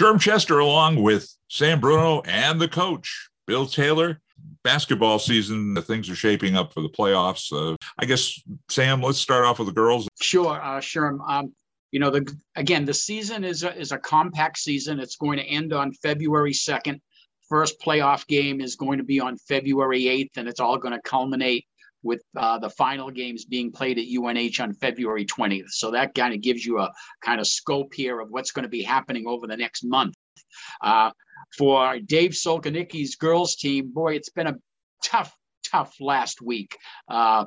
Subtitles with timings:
[0.00, 4.18] Sherm Chester, along with Sam Bruno and the coach, Bill Taylor.
[4.64, 7.52] Basketball season, things are shaping up for the playoffs.
[7.52, 8.40] Uh, I guess,
[8.70, 10.08] Sam, let's start off with the girls.
[10.18, 11.18] Sure, uh, Sherm.
[11.28, 11.52] Um,
[11.92, 15.00] you know, the again, the season is a, is a compact season.
[15.00, 16.98] It's going to end on February 2nd.
[17.50, 21.02] First playoff game is going to be on February 8th, and it's all going to
[21.02, 21.66] culminate
[22.02, 25.70] with uh, the final games being played at UNH on February 20th.
[25.70, 26.90] So that kind of gives you a
[27.22, 30.14] kind of scope here of what's going to be happening over the next month.
[30.82, 31.10] Uh,
[31.56, 34.56] for Dave Solkanicki's girls team, boy, it's been a
[35.04, 35.34] tough,
[35.70, 36.76] tough last week.
[37.08, 37.44] Uh,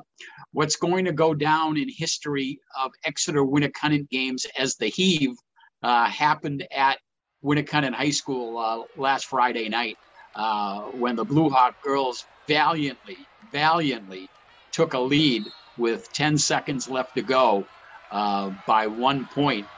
[0.52, 5.34] what's going to go down in history of Exeter Winnacunnet games as the heave
[5.82, 6.98] uh, happened at
[7.44, 9.98] Winnacunnet High School uh, last Friday night
[10.34, 13.18] uh, when the Blue Hawk girls valiantly,
[13.52, 14.28] valiantly
[14.74, 17.68] took a lead with 10 seconds left to go
[18.10, 19.68] uh, by one point.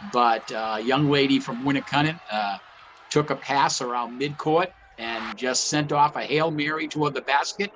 [0.00, 2.58] But a young lady from Winnacunnet uh,
[3.10, 7.70] took a pass around midcourt and just sent off a Hail Mary toward the basket.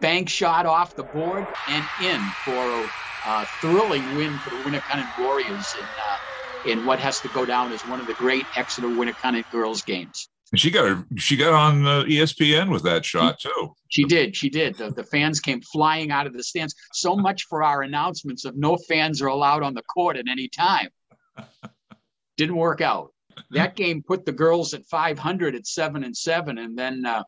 [0.00, 2.90] Bank shot off the board and in for
[3.24, 6.18] a thrilling win for the Winnacunnet Warriors in, uh,
[6.64, 10.28] in what has to go down as one of the great Exeter Winnacunnet girls games.
[10.54, 13.74] And she got her, she got on uh, ESPN with that shot too.
[13.88, 14.36] She did.
[14.36, 14.76] She did.
[14.78, 16.76] The, the fans came flying out of the stands.
[16.92, 20.46] So much for our announcements of no fans are allowed on the court at any
[20.46, 20.90] time.
[22.36, 23.12] Didn't work out.
[23.50, 27.24] That game put the girls at 500 at seven and seven, and then uh,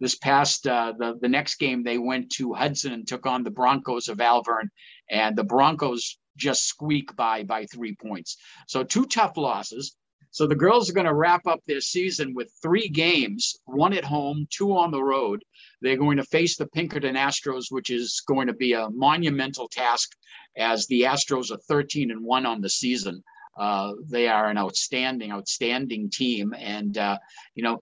[0.00, 3.52] this past uh, the the next game they went to Hudson and took on the
[3.52, 4.70] Broncos of Alvirne,
[5.08, 8.38] and the Broncos just squeak by by three points.
[8.66, 9.96] So two tough losses.
[10.36, 14.04] So the girls are going to wrap up their season with three games, one at
[14.04, 15.42] home, two on the road.
[15.80, 20.14] They're going to face the Pinkerton Astros, which is going to be a monumental task
[20.54, 23.24] as the Astros are 13 and 1 on the season.
[23.56, 26.52] Uh, they are an outstanding, outstanding team.
[26.58, 27.16] And, uh,
[27.54, 27.80] you know,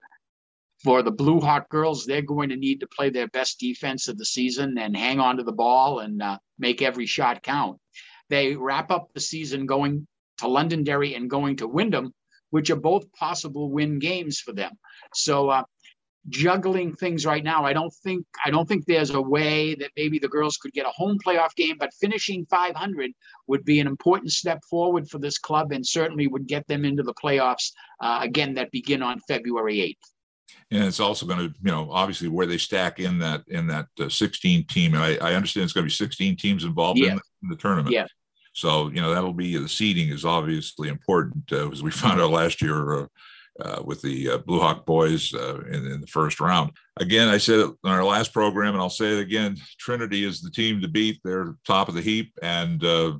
[0.81, 4.17] for the Blue Hawk girls, they're going to need to play their best defense of
[4.17, 7.81] the season and hang on to the ball and uh, make every shot count.
[8.29, 10.07] They wrap up the season going
[10.37, 12.13] to Londonderry and going to Windham,
[12.49, 14.71] which are both possible win games for them.
[15.13, 15.63] So uh,
[16.29, 20.19] juggling things right now, I don't think I don't think there's a way that maybe
[20.19, 23.11] the girls could get a home playoff game, but finishing 500
[23.47, 27.03] would be an important step forward for this club and certainly would get them into
[27.03, 30.11] the playoffs uh, again that begin on February 8th
[30.71, 33.87] and it's also going to you know obviously where they stack in that in that
[33.99, 37.11] uh, 16 team and I, I, understand it's going to be 16 teams involved yeah.
[37.11, 38.07] in, the, in, the, tournament yeah
[38.55, 42.31] so, you know, that'll be the seeding is obviously important, uh, as we found out
[42.31, 43.07] last year uh,
[43.59, 46.71] uh, with the uh, Blue Hawk boys uh, in, in, the first round.
[46.97, 50.41] Again, I said it in our last program, and I'll say it again Trinity is
[50.41, 51.19] the team to beat.
[51.23, 53.13] They're top of the heap, and uh,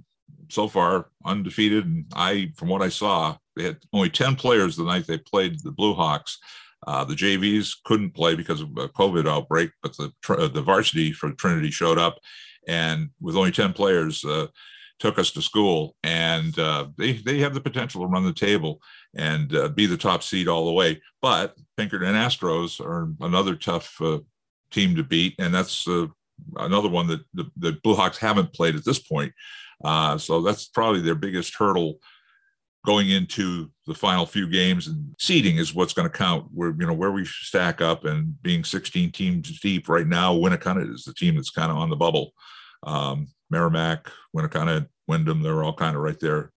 [0.50, 1.86] so far undefeated.
[1.86, 5.60] And I, from what I saw, they had only 10 players the night they played
[5.64, 6.40] the Blue Hawks.
[6.88, 10.12] Uh, the JVs couldn't play because of a COVID outbreak, but the
[10.54, 12.20] the varsity for Trinity showed up,
[12.68, 14.48] and with only ten players, uh,
[15.00, 18.82] took us to school, and uh, they they have the potential to run the table
[19.16, 21.02] and uh, be the top seed all the way.
[21.22, 24.20] But Pinkerton Astros are another tough uh,
[24.72, 26.08] team to beat, and that's uh,
[26.58, 29.34] another one that the, the Blue Hawks haven't played at this point.
[29.84, 32.00] Uh, so that's probably their biggest hurdle
[32.86, 36.86] going into the final few games and seeding is what's going to count where you
[36.86, 41.14] know where we stack up and being 16 teams deep right now Winnacunnet is the
[41.14, 42.32] team that's kind of on the bubble
[42.84, 46.52] um, Merrimack, Winnacunnet, Windham, they're all kind of right there.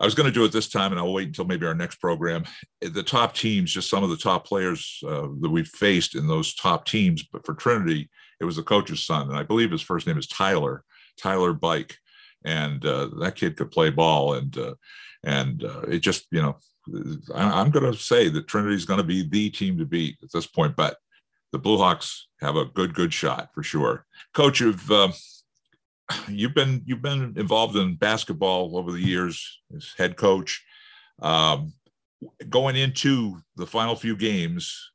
[0.00, 2.00] I was going to do it this time, and I'll wait until maybe our next
[2.00, 2.44] program.
[2.80, 6.54] The top teams, just some of the top players uh, that we've faced in those
[6.54, 7.22] top teams.
[7.22, 8.10] But for Trinity,
[8.40, 10.82] it was the coach's son, and I believe his first name is Tyler,
[11.16, 11.96] Tyler Bike,
[12.44, 14.74] and uh, that kid could play ball, and uh,
[15.22, 16.56] and uh, it just you know,
[17.32, 20.16] I, am going to say that Trinity is going to be the team to beat
[20.20, 20.96] at this point, but
[21.52, 24.04] the Blue Hawks have a good good shot for sure.
[24.34, 25.12] Coach of uh,
[26.28, 30.64] you've been you've been involved in basketball over the years as head coach.
[31.20, 31.74] Um,
[32.48, 34.90] going into the final few games,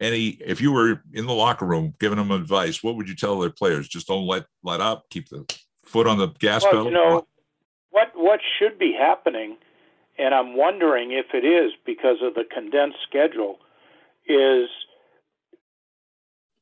[0.00, 3.38] any if you were in the locker room giving them advice, what would you tell
[3.38, 3.88] their players?
[3.88, 5.44] Just don't let let up, keep the
[5.84, 6.84] foot on the gas well, pedal.
[6.86, 7.26] You know
[7.90, 9.56] what what should be happening,
[10.18, 13.58] and I'm wondering if it is because of the condensed schedule,
[14.26, 14.68] is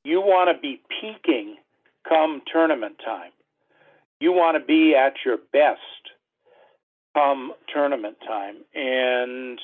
[0.05, 1.57] you want to be peaking
[2.09, 3.33] come tournament time
[4.21, 5.81] you want to be at your best
[7.15, 8.57] come tournament time.
[8.75, 9.59] And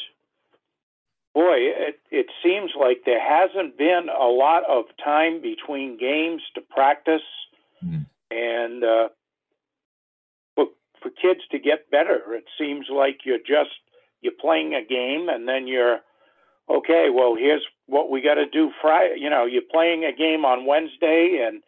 [1.35, 6.61] boy, it, it seems like there hasn't been a lot of time between games to
[6.61, 7.23] practice
[7.85, 8.07] mm.
[8.31, 9.09] and uh,
[10.55, 10.67] for,
[11.03, 12.35] for kids to get better.
[12.35, 13.71] It seems like you're just
[14.21, 15.99] you're playing a game and then you're
[16.71, 17.09] okay.
[17.13, 18.71] Well, here's what we got to do.
[18.81, 21.63] Friday, you know, you're playing a game on Wednesday and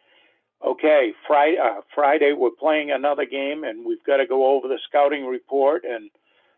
[0.65, 4.79] okay, Friday, uh, Friday we're playing another game and we've got to go over the
[4.87, 6.09] scouting report and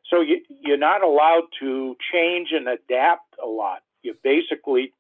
[0.10, 3.80] so you, you're not allowed to change and adapt a lot.
[4.01, 4.94] You're basically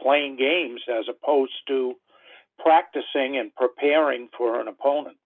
[0.00, 1.94] playing games as opposed to
[2.58, 5.16] practicing and preparing for an opponent.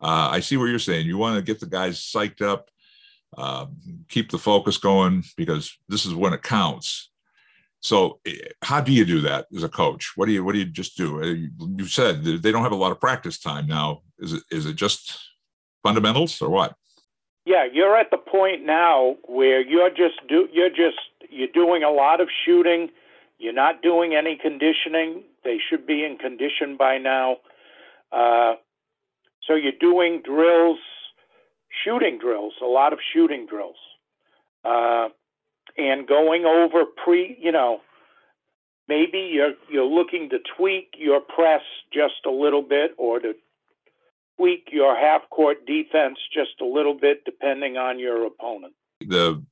[0.00, 1.06] Uh, I see what you're saying.
[1.06, 2.70] You want to get the guys psyched up,
[3.36, 3.66] uh,
[4.08, 7.10] keep the focus going because this is when it counts.
[7.80, 8.32] So, eh,
[8.62, 10.12] how do you do that as a coach?
[10.16, 11.22] What do you What do you just do?
[11.22, 11.26] Uh,
[11.76, 14.02] you said they don't have a lot of practice time now.
[14.18, 15.18] Is it Is it just
[15.82, 16.74] fundamentals or what?
[17.44, 20.98] Yeah, you're at the point now where you're just do you're just
[21.30, 22.90] you're doing a lot of shooting.
[23.38, 25.22] You're not doing any conditioning.
[25.44, 27.36] They should be in condition by now.
[28.10, 28.54] Uh,
[29.46, 30.78] so you're doing drills,
[31.84, 33.76] shooting drills, a lot of shooting drills,
[34.64, 35.08] uh,
[35.76, 37.36] and going over pre.
[37.40, 37.80] You know,
[38.88, 41.62] maybe you're you're looking to tweak your press
[41.92, 43.34] just a little bit, or to
[44.36, 48.74] tweak your half court defense just a little bit, depending on your opponent.
[49.00, 49.44] The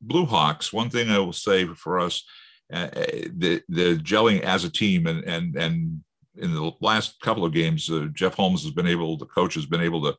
[0.00, 0.72] Blue Hawks.
[0.72, 2.24] One thing I will say for us,
[2.72, 6.02] uh, the the gelling as a team, and and and
[6.36, 9.66] in the last couple of games, uh, Jeff Holmes has been able, the coach has
[9.66, 10.16] been able to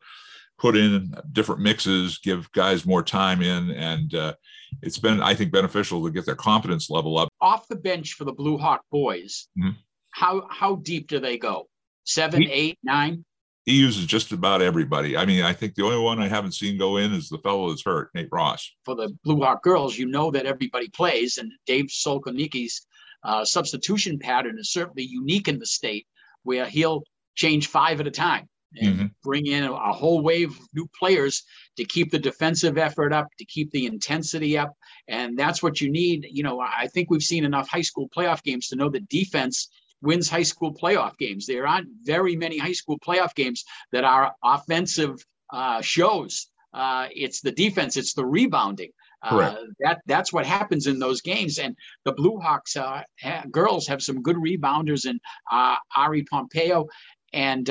[0.57, 4.33] put in different mixes, give guys more time in, and uh,
[4.81, 7.29] it's been, I think, beneficial to get their confidence level up.
[7.41, 9.71] Off the bench for the Blue Hawk boys, mm-hmm.
[10.11, 11.67] how how deep do they go?
[12.05, 13.23] Seven, he, eight, nine.
[13.65, 15.17] He uses just about everybody.
[15.17, 17.69] I mean, I think the only one I haven't seen go in is the fellow
[17.69, 18.71] that's hurt, Nate Ross.
[18.85, 22.85] For the Blue Hawk girls, you know that everybody plays, and Dave Solkonicki's
[23.23, 26.07] uh, substitution pattern is certainly unique in the state
[26.43, 27.03] where he'll
[27.35, 29.05] change five at a time and mm-hmm.
[29.23, 31.43] bring in a, a, whole wave of new players
[31.77, 34.73] to keep the defensive effort up, to keep the intensity up.
[35.07, 36.27] And that's what you need.
[36.29, 39.69] You know, I think we've seen enough high school playoff games to know that defense
[40.01, 41.47] wins high school playoff games.
[41.47, 45.15] There aren't very many high school playoff games that are offensive
[45.51, 46.47] uh, shows.
[46.73, 48.91] Uh, it's the defense, it's the rebounding.
[49.23, 51.57] Uh, that that's what happens in those games.
[51.57, 51.75] And
[52.05, 55.19] the Blue Hawks uh, ha- girls have some good rebounders in
[55.51, 56.85] uh, Ari Pompeo,
[57.33, 57.67] and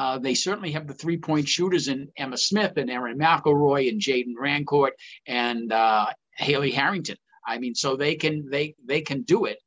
[0.00, 3.88] uh, uh, they certainly have the three point shooters in Emma Smith and Erin McElroy
[3.88, 4.92] and Jaden Rancourt
[5.26, 6.06] and uh,
[6.36, 7.16] Haley Harrington.
[7.46, 9.58] I mean, so they can they they can do it.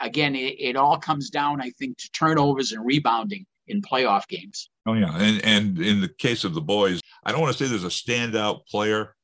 [0.00, 4.70] again, it, it all comes down, I think, to turnovers and rebounding in playoff games.
[4.86, 7.68] Oh yeah, and and in the case of the boys, I don't want to say
[7.68, 9.14] there's a standout player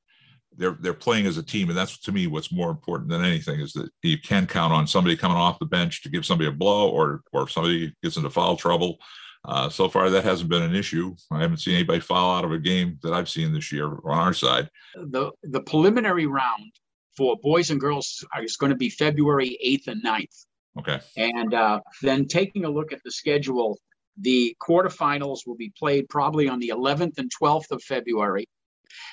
[0.56, 3.60] they're they're playing as a team, and that's to me what's more important than anything
[3.60, 6.52] is that you can count on somebody coming off the bench to give somebody a
[6.52, 8.98] blow, or or if somebody gets into foul trouble.
[9.44, 11.14] Uh, so far, that hasn't been an issue.
[11.30, 14.18] I haven't seen anybody foul out of a game that I've seen this year on
[14.18, 14.68] our side.
[14.94, 16.72] The the preliminary round
[17.16, 20.46] for boys and girls is going to be February 8th and 9th.
[20.78, 21.00] Okay.
[21.16, 23.78] And uh, then taking a look at the schedule,
[24.16, 28.46] the quarterfinals will be played probably on the 11th and 12th of February.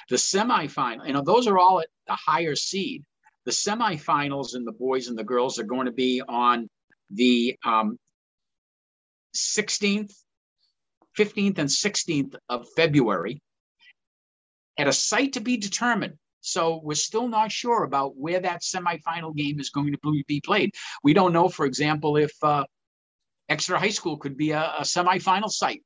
[0.10, 3.04] The semifinal, you know, those are all at the higher seed.
[3.46, 6.70] The semifinals and the boys and the girls are going to be on
[7.10, 7.98] the um,
[9.38, 10.14] 16th,
[11.18, 13.42] 15th, and 16th of February
[14.78, 16.16] at a site to be determined.
[16.42, 20.74] So we're still not sure about where that semifinal game is going to be played.
[21.04, 22.64] We don't know, for example, if uh,
[23.50, 25.84] Exeter High School could be a, a semifinal site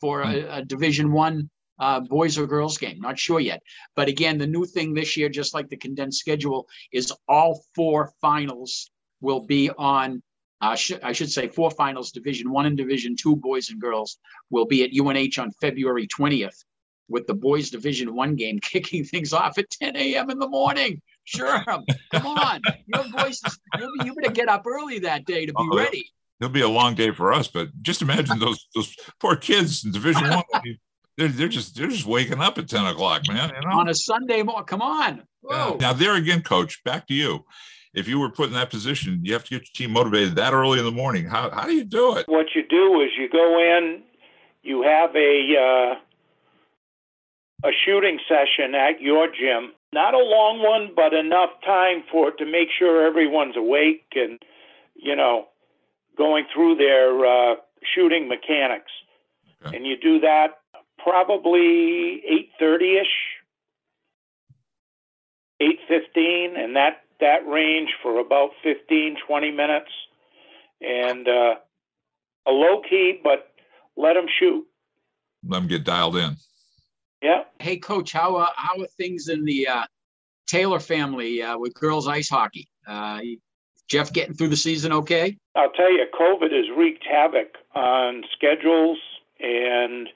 [0.00, 0.50] for a, hmm.
[0.50, 3.00] a Division One uh, boys or girls game.
[3.00, 3.62] Not sure yet.
[3.96, 8.12] But again, the new thing this year, just like the condensed schedule, is all four
[8.20, 10.22] finals will be on.
[10.60, 14.18] Uh, sh- I should say four finals, Division One and Division Two, boys and girls,
[14.50, 16.64] will be at UNH on February 20th,
[17.08, 20.30] with the boys Division One game kicking things off at 10 a.m.
[20.30, 21.00] in the morning.
[21.24, 23.58] Sure, come on, your voices.
[23.78, 26.10] You, you better get up early that day to be oh, ready.
[26.40, 29.92] It'll be a long day for us, but just imagine those those poor kids in
[29.92, 30.42] Division One
[31.16, 33.52] they're, they're just they're just waking up at 10 o'clock, man.
[33.54, 33.78] You know?
[33.78, 34.66] On a Sunday morning.
[34.66, 35.22] Come on.
[35.48, 35.76] Yeah.
[35.78, 37.44] Now there again, coach, back to you.
[37.94, 40.52] If you were put in that position, you have to get your team motivated that
[40.52, 41.26] early in the morning.
[41.26, 42.26] How how do you do it?
[42.28, 44.02] What you do is you go in,
[44.62, 45.94] you have a
[47.64, 49.72] uh, a shooting session at your gym.
[49.92, 54.42] Not a long one, but enough time for to make sure everyone's awake and
[54.96, 55.46] you know
[56.18, 57.54] going through their uh,
[57.94, 58.90] shooting mechanics.
[59.64, 59.76] Okay.
[59.76, 60.58] And you do that
[60.98, 62.22] probably
[62.60, 63.04] 8.30ish
[65.62, 69.90] 8.15 and that that range for about 15 20 minutes
[70.80, 71.54] and uh,
[72.46, 73.50] a low key but
[73.96, 74.64] let them shoot
[75.48, 76.36] let them get dialed in
[77.22, 79.84] yeah hey coach how uh, how are things in the uh,
[80.46, 82.68] Taylor family uh, with girls ice hockey.
[82.86, 83.20] Uh,
[83.88, 85.36] Jeff getting through the season okay?
[85.54, 88.98] I'll tell you, COVID has wreaked havoc on schedules
[89.40, 90.08] and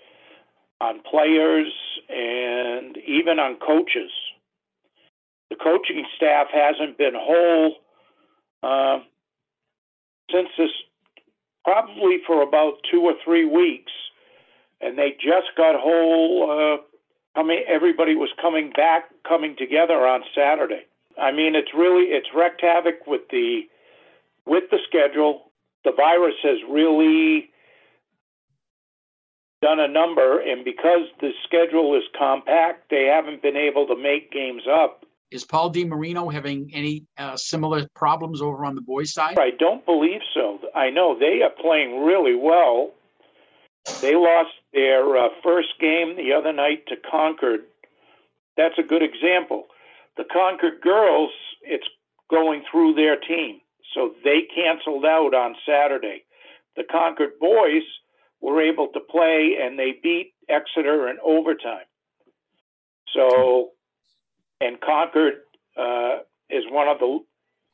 [0.81, 1.73] on players
[2.09, 4.11] and even on coaches.
[5.51, 7.77] The coaching staff hasn't been whole
[8.63, 8.99] uh,
[10.31, 10.71] since this,
[11.65, 13.93] probably for about two or three weeks,
[14.81, 16.51] and they just got whole.
[16.51, 16.83] Uh,
[17.35, 20.85] coming, everybody was coming back, coming together on Saturday.
[21.21, 23.63] I mean, it's really it's wreaked havoc with the
[24.47, 25.51] with the schedule.
[25.85, 27.51] The virus has really
[29.63, 34.31] done a number, and because the schedule is compact, they haven't been able to make
[34.31, 35.05] games up.
[35.31, 39.39] Is Paul Di Marino having any uh, similar problems over on the boys' side?
[39.39, 40.59] I don't believe so.
[40.75, 42.93] I know they are playing really well.
[44.01, 47.61] They lost their uh, first game the other night to Concord.
[48.57, 49.67] That's a good example.
[50.17, 51.31] The Concord girls,
[51.63, 51.87] it's
[52.31, 53.61] going through their team.
[53.95, 56.25] So they canceled out on Saturday.
[56.77, 57.83] The Concord boys
[58.41, 61.87] were able to play and they beat Exeter in overtime.
[63.15, 63.71] So,
[64.61, 65.35] and Concord
[65.77, 66.19] uh,
[66.51, 67.21] is one of the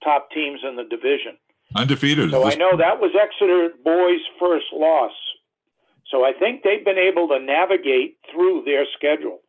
[0.03, 1.37] top teams in the division.
[1.75, 2.31] Undefeated.
[2.31, 5.12] So I know that was Exeter boys' first loss.
[6.11, 9.41] So I think they've been able to navigate through their schedule.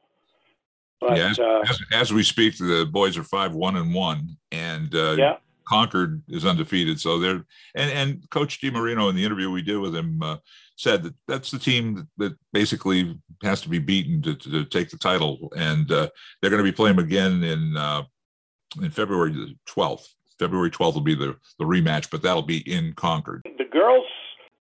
[1.01, 4.37] But, yeah, as, uh, as, as, we speak, the boys are five one and one,
[4.51, 5.35] and uh, yeah.
[5.67, 6.99] Concord is undefeated.
[6.99, 10.37] So they're and and Coach DiMarino in the interview we did with him uh,
[10.75, 14.65] said that that's the team that, that basically has to be beaten to, to, to
[14.65, 16.09] take the title, and uh,
[16.41, 18.03] they're going to be playing again in uh,
[18.81, 20.13] in February twelfth.
[20.37, 23.41] February twelfth will be the the rematch, but that'll be in Concord.
[23.57, 24.05] The girls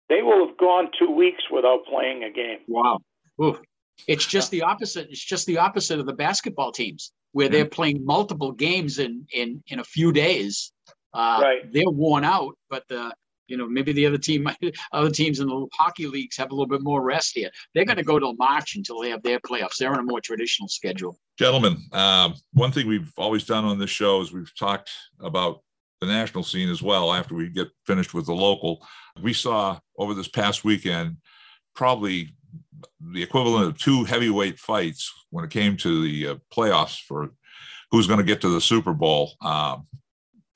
[0.09, 2.59] they will have gone two weeks without playing a game.
[2.69, 2.99] Wow.
[3.43, 3.61] Oof.
[4.07, 5.09] It's just the opposite.
[5.11, 9.63] It's just the opposite of the basketball teams where they're playing multiple games in in
[9.69, 10.73] in a few days.
[11.15, 11.73] Uh, right.
[11.73, 13.15] They're worn out, but the
[13.53, 14.49] you know maybe the other team,
[14.93, 17.51] other teams in the hockey leagues have a little bit more rest here.
[17.75, 19.77] They're going to go till March until they have their playoffs.
[19.77, 21.19] They're on a more traditional schedule.
[21.39, 24.91] Gentlemen, um, one thing we've always done on this show is we've talked
[25.21, 25.61] about
[26.01, 27.13] the national scene as well.
[27.13, 28.85] After we get finished with the local,
[29.21, 31.19] we saw over this past weekend
[31.77, 32.31] probably
[33.13, 37.33] the equivalent of two heavyweight fights when it came to the uh, playoffs for
[37.91, 39.33] who's going to get to the Super Bowl.
[39.43, 39.87] Um,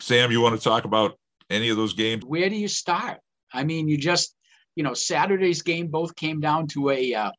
[0.01, 1.19] Sam, you want to talk about
[1.51, 2.25] any of those games?
[2.25, 3.19] Where do you start?
[3.53, 4.35] I mean, you just,
[4.75, 7.31] you know, Saturday's game both came down to a uh,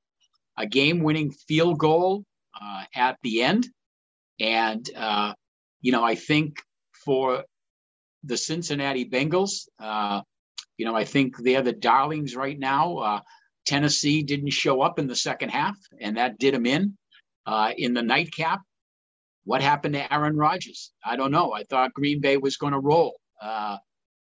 [0.58, 2.24] a game-winning field goal
[2.60, 3.68] uh, at the end,
[4.40, 5.34] and uh,
[5.82, 6.62] you know, I think
[7.06, 7.44] for
[8.24, 10.22] the Cincinnati Bengals, uh,
[10.78, 12.98] you know, I think they're the darlings right now.
[12.98, 13.20] Uh,
[13.66, 16.98] Tennessee didn't show up in the second half, and that did them in.
[17.46, 18.60] Uh, in the nightcap,
[19.46, 20.92] what happened to Aaron Rodgers?
[21.06, 21.54] I don't know.
[21.54, 23.78] I thought Green Bay was going to roll, uh,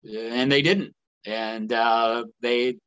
[0.04, 0.94] and they didn't.
[1.26, 2.78] And uh, they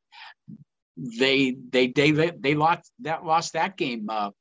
[0.97, 4.31] they they they they lost that lost that game uh,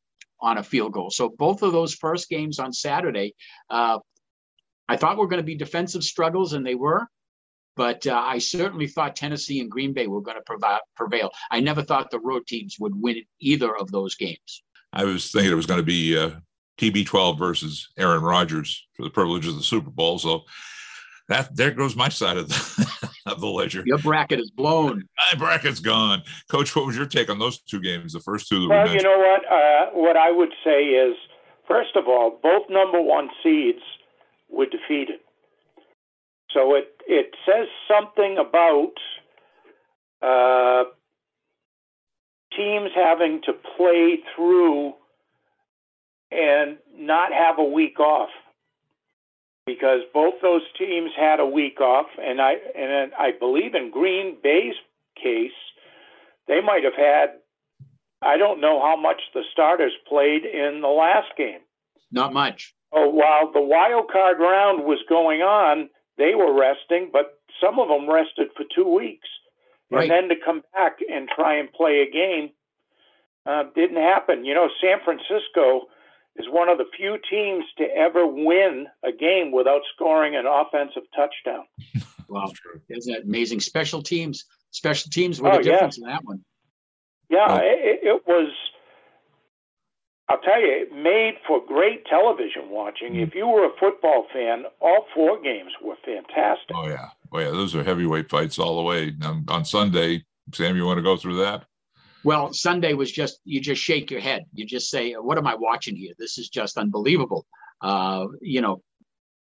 [0.41, 1.11] on a field goal.
[1.11, 3.35] So both of those first games on Saturday,
[3.71, 3.99] uh,
[4.89, 7.07] I thought were going to be defensive struggles, and they were.
[7.77, 11.31] But uh, I certainly thought Tennessee and Green Bay were going to prevail.
[11.51, 14.63] I never thought the road teams would win either of those games.
[14.95, 16.31] I was thinking it was going to be uh,
[16.79, 20.19] TB12 versus Aaron Rodgers for the privilege of the Super Bowl.
[20.19, 20.45] So
[21.29, 23.83] that there goes my side of the, of the ledger.
[23.85, 25.09] Your bracket is blown.
[25.33, 26.23] My bracket's gone.
[26.51, 28.13] Coach, what was your take on those two games?
[28.13, 28.69] The first two.
[28.69, 29.45] well, we you know what?
[29.51, 31.17] Uh, what I would say is,
[31.67, 33.83] first of all, both number one seeds
[34.49, 35.21] were defeated.
[36.53, 38.93] So it it says something about
[40.23, 40.85] uh,
[42.57, 44.95] teams having to play through
[46.31, 48.31] and not have a week off
[49.67, 54.37] because both those teams had a week off, and I and I believe in Green
[54.43, 54.77] Bay's
[55.21, 55.51] case,
[56.49, 57.39] they might have had.
[58.23, 61.61] I don't know how much the starters played in the last game.
[62.11, 62.75] Not much.
[62.93, 67.89] Oh, while the wild card round was going on, they were resting, but some of
[67.89, 69.29] them rested for two weeks.
[69.91, 70.11] Right.
[70.11, 72.51] And then to come back and try and play a game
[73.45, 74.45] uh, didn't happen.
[74.45, 75.89] You know, San Francisco
[76.39, 81.05] is one of the few teams to ever win a game without scoring an offensive
[81.15, 81.65] touchdown.
[82.29, 82.51] wow,
[82.89, 83.61] isn't that amazing?
[83.61, 86.05] Special teams, special teams what oh, the difference yeah.
[86.05, 86.45] in that one.
[87.29, 88.53] Yeah, it, it was
[90.29, 93.15] I'll tell you, it made for great television watching.
[93.15, 93.29] Mm.
[93.29, 96.75] If you were a football fan, all four games were fantastic.
[96.75, 99.15] Oh yeah, oh yeah, those are heavyweight fights all the way.
[99.23, 101.65] On, on Sunday, Sam, you want to go through that?
[102.25, 104.45] Well, Sunday was just you just shake your head.
[104.53, 106.15] You just say, "What am I watching here?
[106.19, 107.47] This is just unbelievable."
[107.81, 108.83] Uh, you know,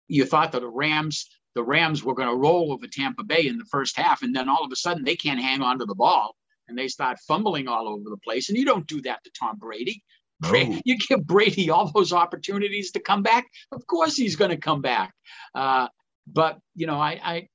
[0.08, 3.58] you thought that the Rams, the Rams were going to roll over Tampa Bay in
[3.58, 5.94] the first half, and then all of a sudden they can't hang on to the
[5.94, 6.36] ball
[6.68, 8.48] and they start fumbling all over the place.
[8.48, 10.02] And you don't do that to Tom Brady.
[10.42, 10.52] No.
[10.84, 13.46] You give Brady all those opportunities to come back.
[13.72, 15.14] Of course, he's going to come back.
[15.54, 15.88] Uh,
[16.26, 17.48] but you know, I, I,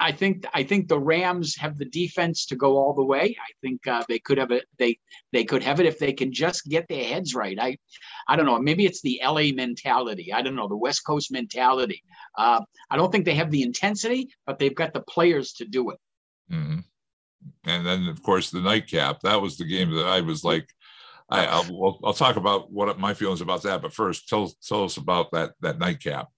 [0.00, 3.36] I think I think the Rams have the defense to go all the way.
[3.38, 4.64] I think uh, they could have it.
[4.78, 4.98] They
[5.32, 7.58] they could have it if they can just get their heads right.
[7.60, 7.76] I
[8.26, 8.58] I don't know.
[8.58, 10.32] Maybe it's the LA mentality.
[10.32, 12.02] I don't know the West Coast mentality.
[12.36, 15.90] Uh, I don't think they have the intensity, but they've got the players to do
[15.90, 15.98] it.
[16.50, 16.78] Mm-hmm.
[17.64, 19.20] And then of course the nightcap.
[19.20, 20.68] That was the game that I was like,
[21.28, 23.82] I, I'll, I'll talk about what my feelings about that.
[23.82, 26.28] But first, tell tell us about that that nightcap.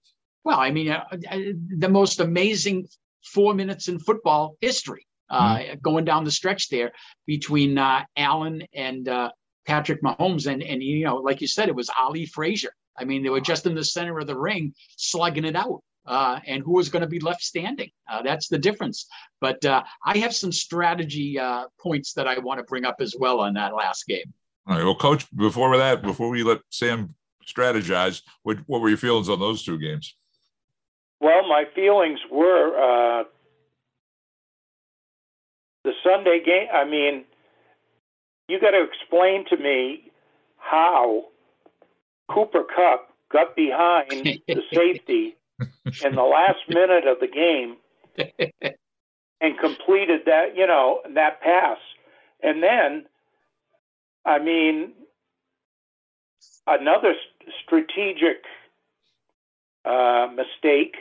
[0.43, 1.39] Well, I mean, uh, uh,
[1.77, 2.87] the most amazing
[3.23, 5.79] four minutes in football history, uh, mm-hmm.
[5.81, 6.91] going down the stretch there
[7.25, 9.29] between uh, Allen and uh,
[9.65, 12.73] Patrick Mahomes, and and you know, like you said, it was Ali Frazier.
[12.97, 15.81] I mean, they were just in the center of the ring, slugging it out.
[16.05, 17.89] Uh, and who was going to be left standing.
[18.11, 19.07] Uh, that's the difference.
[19.39, 23.15] But uh, I have some strategy uh, points that I want to bring up as
[23.17, 24.33] well on that last game.
[24.67, 24.83] All right.
[24.83, 27.15] Well, coach, before that, before we let Sam
[27.47, 30.13] strategize, what, what were your feelings on those two games?
[31.23, 33.23] Well, my feelings were uh,
[35.83, 36.67] the Sunday game.
[36.73, 37.23] I mean,
[38.47, 40.11] you got to explain to me
[40.57, 41.25] how
[42.29, 45.35] Cooper Kupp got behind the safety
[46.03, 47.77] in the last minute of the game
[49.39, 51.77] and completed that, you know, that pass.
[52.41, 53.05] And then
[54.25, 54.93] I mean,
[56.65, 57.13] another
[57.63, 58.43] strategic
[59.85, 60.95] uh, mistake.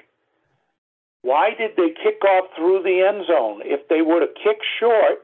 [1.23, 3.63] Why did they kick off through the end zone?
[3.65, 5.23] If they would have kicked short,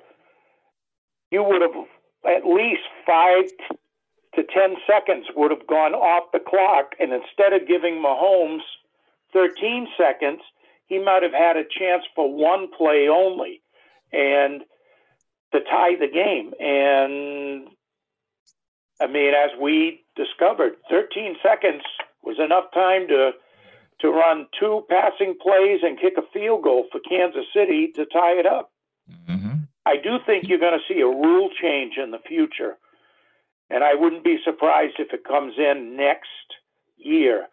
[1.30, 1.74] you would have
[2.24, 3.44] at least five
[4.34, 6.94] to 10 seconds would have gone off the clock.
[7.00, 8.62] And instead of giving Mahomes
[9.32, 10.40] 13 seconds,
[10.86, 13.60] he might have had a chance for one play only
[14.12, 14.62] and
[15.52, 16.52] to tie the game.
[16.60, 17.68] And
[19.00, 21.82] I mean, as we discovered, 13 seconds
[22.22, 23.32] was enough time to
[24.00, 28.38] to run two passing plays and kick a field goal for Kansas City to tie
[28.38, 28.70] it up.
[29.28, 29.56] Mm-hmm.
[29.86, 32.76] I do think you're going to see a rule change in the future,
[33.70, 36.28] and I wouldn't be surprised if it comes in next
[36.96, 37.46] year,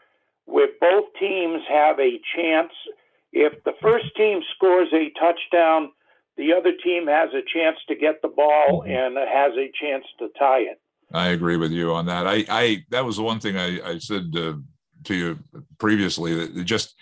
[0.46, 2.74] where both teams have a chance.
[3.32, 5.92] If the first team scores a touchdown,
[6.38, 10.28] the other team has a chance to get the ball and has a chance to
[10.38, 10.82] tie it.
[11.14, 12.28] I agree with you on that.
[12.28, 14.64] I, I that was the one thing I, I said to,
[15.06, 15.40] to you
[15.78, 16.96] previously that it just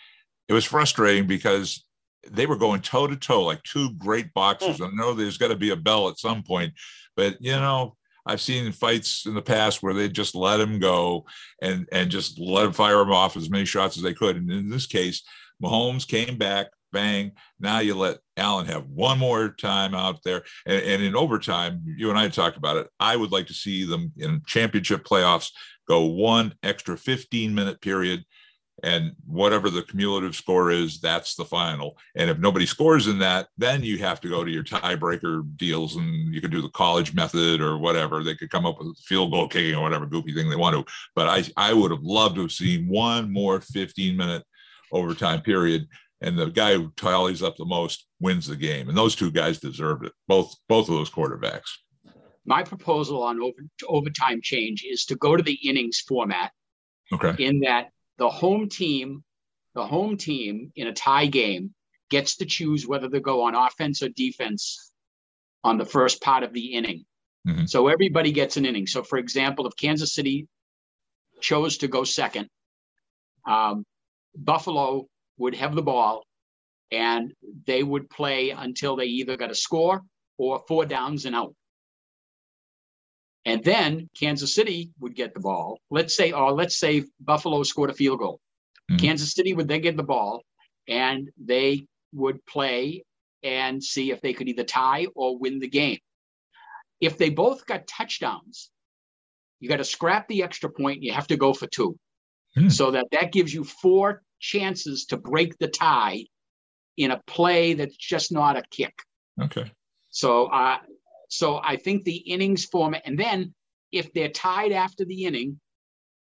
[0.47, 1.85] it was frustrating because
[2.29, 4.77] they were going toe to toe like two great boxers.
[4.77, 4.87] Mm.
[4.87, 6.73] I know there's got to be a bell at some point,
[7.15, 11.25] but you know I've seen fights in the past where they just let him go
[11.61, 14.37] and and just let him fire him off as many shots as they could.
[14.37, 15.23] And in this case,
[15.61, 17.31] Mahomes came back, bang.
[17.59, 20.43] Now you let Allen have one more time out there.
[20.65, 22.87] And, and, in overtime, you and I talked about it.
[22.99, 25.49] I would like to see them in championship playoffs
[25.87, 28.25] go one extra 15 minute period.
[28.81, 31.97] And whatever the cumulative score is, that's the final.
[32.15, 35.95] And if nobody scores in that, then you have to go to your tiebreaker deals
[35.95, 38.23] and you can do the college method or whatever.
[38.23, 40.91] They could come up with field goal kicking or whatever goofy thing they want to.
[41.15, 44.43] But I, I would have loved to have seen one more 15 minute
[44.91, 45.87] overtime period
[46.23, 48.87] and the guy who tallies up the most wins the game.
[48.87, 50.13] And those two guys deserved it.
[50.27, 51.69] Both both of those quarterbacks.
[52.45, 56.51] My proposal on over, overtime change is to go to the innings format.
[57.11, 57.43] Okay.
[57.43, 59.23] In that the home team,
[59.75, 61.73] the home team in a tie game
[62.09, 64.91] gets to choose whether they go on offense or defense
[65.63, 67.05] on the first part of the inning.
[67.47, 67.65] Mm-hmm.
[67.65, 68.87] So everybody gets an inning.
[68.87, 70.47] So for example, if Kansas City
[71.41, 72.49] chose to go second,
[73.47, 73.85] um,
[74.35, 76.25] Buffalo would have the ball
[76.91, 77.33] and
[77.65, 80.01] they would play until they either got a score
[80.37, 81.55] or four downs and out.
[83.45, 85.79] And then Kansas City would get the ball.
[85.89, 88.39] Let's say, or let's say Buffalo scored a field goal.
[88.89, 88.97] Mm-hmm.
[88.97, 90.43] Kansas City would then get the ball
[90.87, 93.03] and they would play
[93.43, 95.99] and see if they could either tie or win the game.
[97.01, 98.69] If they both got touchdowns,
[99.59, 101.03] you got to scrap the extra point.
[101.03, 101.97] You have to go for two.
[102.57, 102.71] Mm.
[102.71, 106.25] So that that gives you four chances to break the tie
[106.97, 108.93] in a play that's just not a kick.
[109.41, 109.71] Okay.
[110.09, 110.77] So, uh,
[111.33, 113.55] so I think the innings format, and then
[113.91, 115.59] if they're tied after the inning,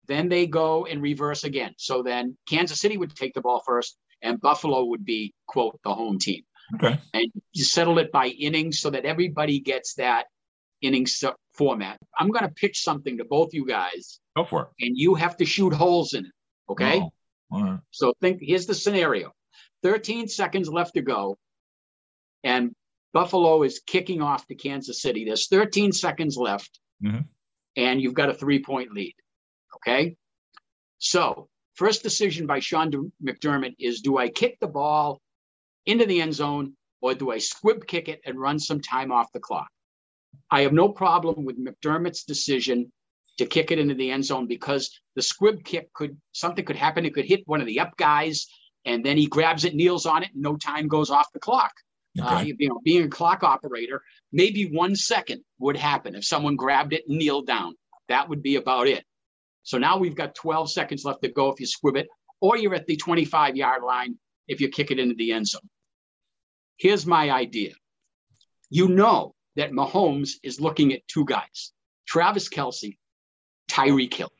[0.08, 1.74] then they go and reverse again.
[1.76, 5.94] So then Kansas City would take the ball first, and Buffalo would be quote the
[5.94, 6.42] home team.
[6.76, 6.98] Okay.
[7.12, 10.28] And you settle it by innings so that everybody gets that
[10.80, 11.22] innings
[11.52, 11.98] format.
[12.18, 14.86] I'm going to pitch something to both you guys Go for it.
[14.86, 16.32] and you have to shoot holes in it.
[16.70, 17.00] Okay.
[17.00, 17.12] Oh,
[17.50, 17.80] all right.
[17.90, 19.32] So think here's the scenario
[19.82, 21.36] 13 seconds left to go,
[22.42, 22.74] and
[23.12, 25.24] Buffalo is kicking off to Kansas City.
[25.24, 27.28] There's 13 seconds left, Mhm.
[27.76, 29.14] and you've got a three point lead.
[29.76, 30.16] Okay.
[30.98, 32.90] So, first decision by Sean
[33.22, 35.20] McDermott is do I kick the ball
[35.84, 39.32] into the end zone or do I squib kick it and run some time off
[39.32, 39.68] the clock?
[40.50, 42.92] I have no problem with McDermott's decision
[43.38, 47.04] to kick it into the end zone because the squib kick could something could happen.
[47.04, 48.46] It could hit one of the up guys,
[48.84, 51.72] and then he grabs it, kneels on it, and no time goes off the clock.
[52.20, 52.54] Uh, Okay.
[52.58, 57.04] you know, being a clock operator, maybe one second would happen if someone grabbed it
[57.08, 57.74] and kneeled down.
[58.08, 59.04] That would be about it.
[59.62, 62.08] So now we've got 12 seconds left to go if you squib it,
[62.40, 65.68] or you're at the 25 yard line if you kick it into the end zone.
[66.76, 67.72] Here's my idea.
[68.68, 71.72] You know that Mahomes is looking at two guys,
[72.06, 72.96] Travis Kelce,
[73.70, 74.32] Tyreek Hill.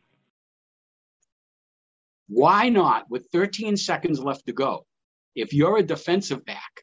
[2.28, 4.87] Why not, with 13 seconds left to go,
[5.35, 6.82] if you're a defensive back,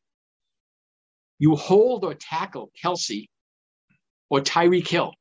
[1.39, 3.28] you hold or tackle Kelce
[4.30, 5.13] or Tyreek Hill.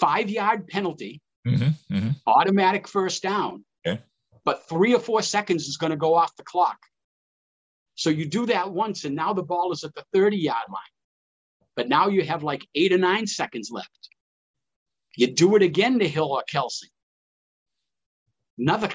[0.00, 2.16] Five yard penalty, Mhm, mhm.
[2.26, 3.64] automatic first down.
[3.86, 4.02] Okay.
[4.44, 6.78] But three or four seconds is going to go off the clock.
[7.94, 10.82] So you do that once, and now the ball is at the 30 yard line.
[11.74, 14.08] But now you have like eight or nine seconds left.
[15.16, 16.84] You do it again to Hill or Kelce.
[18.56, 18.90] Another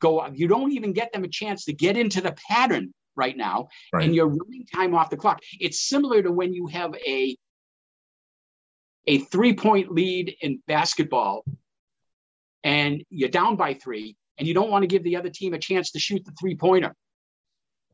[0.00, 0.26] go.
[0.26, 4.04] You don't even get them a chance to get into the pattern right now, Right.
[4.04, 5.40] and you're running time off the clock.
[5.60, 7.36] It's similar to when you have a
[9.08, 11.44] a three point lead in basketball
[12.62, 15.58] and you're down by three and you don't want to give the other team a
[15.58, 16.94] chance to shoot the three pointer.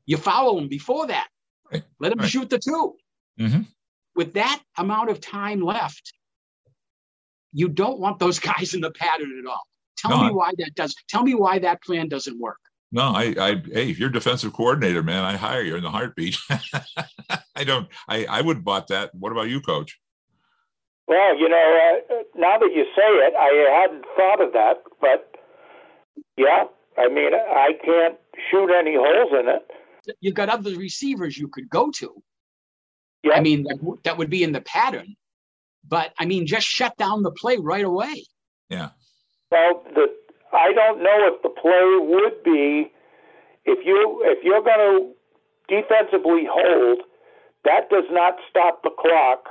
[0.04, 1.28] You foul them before that.
[1.72, 1.82] Right.
[1.98, 2.28] Let them Right.
[2.30, 2.96] shoot the 2
[3.40, 3.66] Mhm.
[4.14, 6.12] With that amount of time left,
[7.52, 8.38] you don't want those
[8.70, 9.62] guys in the pattern at all.
[9.96, 10.94] Tell No, me why that does.
[11.08, 12.60] Tell me why that plan doesn't work.
[12.90, 16.38] No, I, I, hey, if you're defensive coordinator, man, I hire you in the heartbeat.
[17.54, 19.14] I don't, I, I would bought that.
[19.14, 19.98] What about you, coach?
[21.06, 25.34] Well, you know, uh, now that you say it, I hadn't thought of that, but
[26.36, 26.64] yeah,
[26.96, 28.16] I mean, I can't
[28.50, 30.16] shoot any holes in it.
[30.20, 32.22] You've got other receivers you could go to.
[33.22, 33.34] Yeah.
[33.34, 35.16] I mean, that, w- that would be in the pattern.
[35.86, 38.24] But I mean, just shut down the play right away.
[38.68, 38.90] Yeah.
[39.50, 40.14] Well, the
[40.52, 42.90] I don't know if the play would be
[43.64, 45.12] if you if you're going to
[45.68, 47.00] defensively hold,
[47.64, 49.44] that does not stop the clock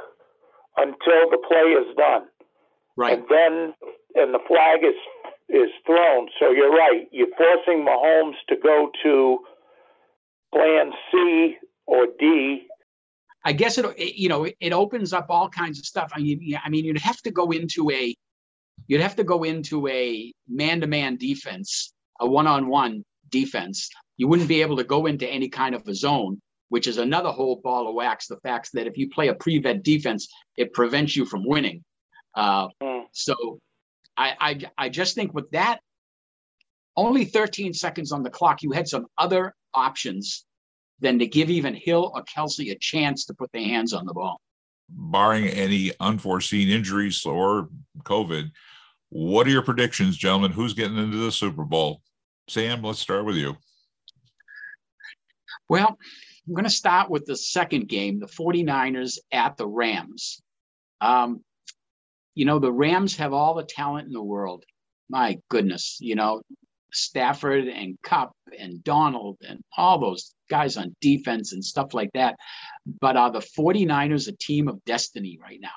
[0.77, 2.23] until the play is done,
[2.95, 3.19] Right.
[3.19, 3.73] and then
[4.15, 4.95] and the flag is
[5.49, 6.29] is thrown.
[6.39, 7.07] So you're right.
[7.11, 9.39] You're forcing Mahomes to go to
[10.53, 12.67] plan C or D.
[13.45, 16.11] I guess it, you know, it opens up all kinds of stuff.
[16.13, 18.13] I mean, I mean, you'd have to go into a,
[18.87, 23.89] you'd have to go into a man-to-man defense, a one-on-one defense.
[24.17, 27.29] You wouldn't be able to go into any kind of a zone, which is another
[27.29, 28.27] whole ball of wax.
[28.27, 31.83] The fact that if you play a prevent defense, it prevents you from winning.
[32.35, 33.01] Uh, Hmm.
[33.11, 33.59] so,
[34.15, 35.79] I, I, I just think with that,
[36.95, 40.45] only 13 seconds on the clock, you had some other options
[40.99, 44.13] than to give even Hill or Kelce a chance to put their hands on the
[44.13, 44.41] ball.
[44.89, 47.69] Barring any unforeseen injuries or
[48.03, 48.51] COVID,
[49.09, 50.51] what are your predictions, gentlemen?
[50.51, 52.01] Who's getting into the Super Bowl?
[52.49, 53.55] Sam, let's start with you.
[55.69, 55.97] Well,
[56.47, 60.41] I'm going to start with the second game, the 49ers at the Rams.
[61.01, 61.43] Um,
[62.35, 64.63] you know, the Rams have all the talent in the world.
[65.09, 66.41] My goodness, you know,
[66.93, 72.35] Stafford and Kupp and Donald and all those guys on defense and stuff like that.
[73.01, 75.69] But are the 49ers a team of destiny right now?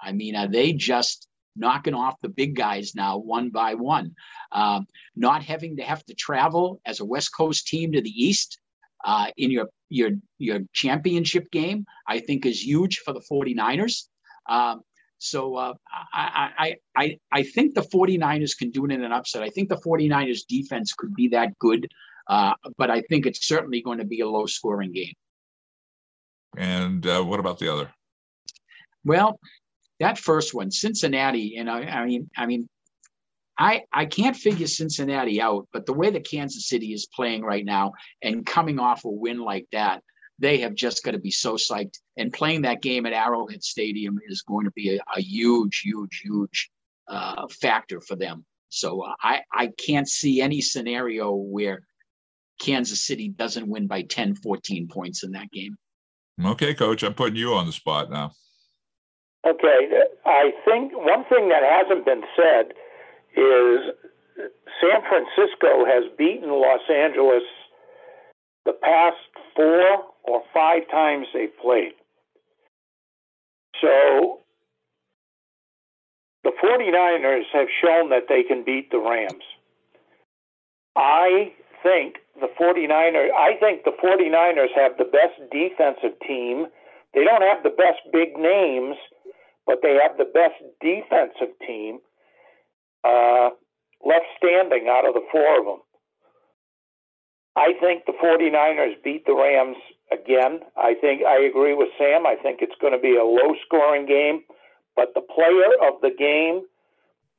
[0.00, 1.26] I mean, are they just
[1.58, 4.14] knocking off the big guys now one by one?
[4.52, 8.58] Um, not having to have to travel as a West Coast team to the East
[9.04, 14.08] uh, in your your your championship game, I think is huge for the 49ers.
[14.48, 14.82] Um,
[15.18, 15.74] so uh,
[16.14, 19.42] I, I, I, I think the 49ers can do it in an upset.
[19.42, 21.88] I think the 49ers defense could be that good,
[22.28, 25.14] uh, but I think it's certainly going to be a low scoring game.
[26.56, 27.92] And uh, what about the other?
[29.04, 29.40] Well,
[30.00, 32.68] that first one, Cincinnati, and I, I mean, I mean,
[33.58, 37.64] I I can't figure Cincinnati out, but the way that Kansas City is playing right
[37.64, 40.02] now and coming off a win like that,
[40.38, 41.98] they have just got to be so psyched.
[42.16, 46.20] And playing that game at Arrowhead Stadium is going to be a, a huge, huge,
[46.22, 46.70] huge
[47.08, 48.44] uh, factor for them.
[48.68, 51.82] So uh, I I can't see any scenario where
[52.60, 55.76] Kansas City doesn't win by 10, 14 points in that game.
[56.44, 58.32] Okay, coach, I'm putting you on the spot now.
[59.46, 62.74] Okay, I think one thing that hasn't been said
[63.36, 63.94] is
[64.80, 67.42] San Francisco has beaten Los Angeles
[68.64, 69.16] the past
[69.56, 71.92] four or five times they've played.
[73.80, 74.40] So
[76.44, 79.44] the 49ers have shown that they can beat the Rams.
[80.96, 86.66] I think the 49ers I think the 49ers have the best defensive team.
[87.14, 88.96] They don't have the best big names,
[89.68, 92.00] but they have the best defensive team
[93.04, 93.50] uh,
[94.02, 95.80] left standing out of the four of them.
[97.54, 99.76] I think the 49ers beat the Rams
[100.10, 100.60] again.
[100.74, 102.26] I think I agree with Sam.
[102.26, 104.42] I think it's going to be a low scoring game,
[104.96, 106.62] but the player of the game,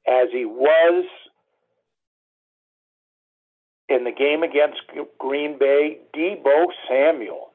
[0.07, 1.05] as he was
[3.87, 4.81] in the game against
[5.17, 7.51] Green Bay, Deebo Samuel,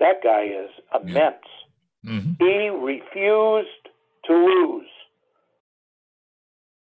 [0.00, 1.36] that guy is immense.
[2.04, 2.44] Mm-hmm.
[2.44, 3.77] He refused
[4.32, 4.86] lose.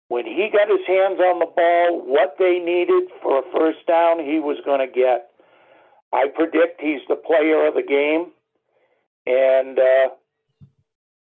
[0.09, 4.19] When he got his hands on the ball, what they needed for a first down,
[4.19, 5.29] he was going to get.
[6.11, 8.31] I predict he's the player of the game,
[9.27, 10.09] and uh,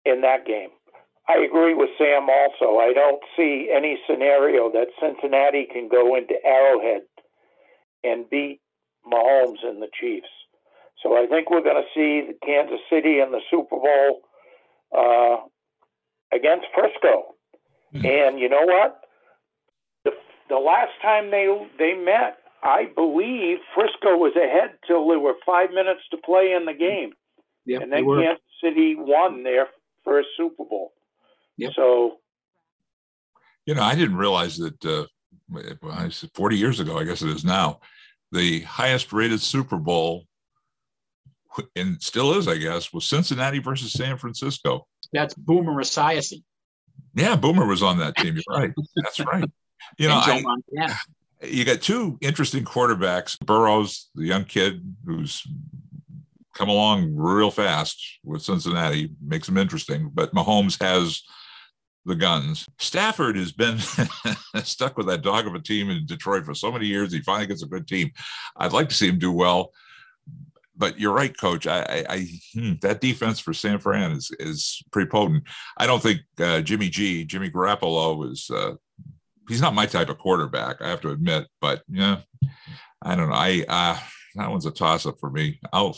[0.05, 0.69] in that game,
[1.27, 2.29] I agree with Sam.
[2.29, 7.03] Also, I don't see any scenario that Cincinnati can go into Arrowhead
[8.05, 8.61] and beat
[9.11, 10.29] Mahomes and the Chiefs.
[11.03, 14.21] So I think we're going to see the Kansas City in the Super Bowl
[14.97, 15.37] uh,
[16.33, 17.35] against Frisco.
[17.95, 18.07] Mm-hmm.
[18.07, 19.01] And you know what?
[20.05, 20.13] The
[20.49, 21.47] the last time they
[21.79, 26.65] they met, I believe Frisco was ahead till there were five minutes to play in
[26.65, 27.13] the game.
[27.67, 29.69] Yep, and then Kansas City won their
[30.05, 30.93] first Super Bowl.
[31.59, 31.73] Yep.
[31.75, 32.19] So,
[33.67, 34.85] you know, I didn't realize that.
[34.85, 35.07] Uh,
[35.93, 37.81] I said 40 years ago, I guess it is now,
[38.33, 40.25] the highest rated Super Bowl,
[41.77, 44.87] and still is, I guess, was Cincinnati versus San Francisco.
[45.13, 46.43] That's Boomer Esiason.
[47.15, 48.35] Yeah, Boomer was on that team.
[48.35, 48.73] You're right.
[48.97, 49.51] That's right.
[49.99, 50.43] You know, I,
[51.43, 53.39] you got two interesting quarterbacks.
[53.39, 55.47] Burrows, the young kid who's
[56.55, 60.11] come along real fast with Cincinnati, makes him interesting.
[60.13, 61.23] But Mahomes has
[62.05, 62.67] the guns.
[62.79, 63.79] Stafford has been
[64.63, 67.13] stuck with that dog of a team in Detroit for so many years.
[67.13, 68.11] He finally gets a good team.
[68.57, 69.73] I'd like to see him do well
[70.77, 71.67] but you're right, Coach.
[71.67, 75.45] I, I, I hmm, that defense for San Fran is is pretty potent.
[75.77, 78.51] I don't think uh, Jimmy G, Jimmy Garoppolo is.
[78.51, 78.75] Uh,
[79.49, 80.81] he's not my type of quarterback.
[80.81, 82.21] I have to admit, but yeah,
[83.03, 83.37] I don't know.
[83.37, 83.99] I uh,
[84.37, 85.61] that one's a toss up for me.
[85.73, 85.97] I'll.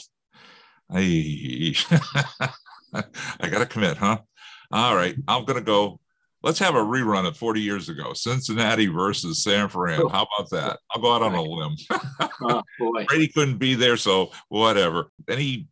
[0.91, 1.75] I
[2.95, 4.19] I got to commit, huh?
[4.71, 6.01] All right, I'm gonna go
[6.43, 8.13] let's have a rerun of 40 years ago.
[8.13, 10.01] Cincinnati versus san fran.
[10.09, 10.79] How about that?
[10.91, 11.77] I'll go out on a limb.
[12.41, 13.05] Oh, boy.
[13.07, 15.11] brady couldn't be there so whatever.
[15.29, 15.67] Anything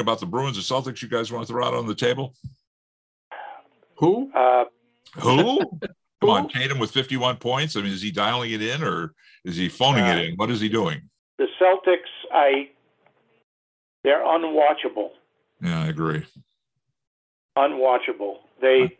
[0.00, 2.34] about the bruins or celtics you guys want to throw out on the table?
[3.96, 4.30] Who?
[4.34, 4.64] Uh,
[5.18, 5.60] who?
[6.20, 7.76] Come on tatum with 51 points.
[7.76, 9.14] I mean is he dialing it in or
[9.44, 10.36] is he phoning uh, it in?
[10.36, 11.00] What is he doing?
[11.38, 12.68] the celtics i
[14.02, 15.10] they're unwatchable.
[15.60, 16.24] Yeah i agree.
[17.56, 18.38] Unwatchable.
[18.60, 18.98] They